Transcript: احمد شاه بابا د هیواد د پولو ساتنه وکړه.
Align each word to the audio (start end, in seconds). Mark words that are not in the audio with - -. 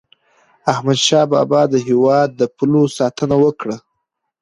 احمد 0.71 0.97
شاه 1.07 1.25
بابا 1.31 1.61
د 1.69 1.75
هیواد 1.87 2.29
د 2.35 2.41
پولو 2.55 2.81
ساتنه 2.97 3.35
وکړه. 3.43 3.77